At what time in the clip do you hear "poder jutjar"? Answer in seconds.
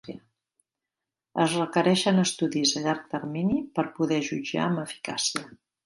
4.01-4.69